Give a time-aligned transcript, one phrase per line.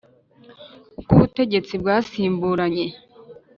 [0.99, 2.85] uko ubutegetsi bwasimburanye